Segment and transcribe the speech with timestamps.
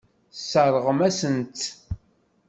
[0.31, 1.63] Tesseṛɣem-asent-tt.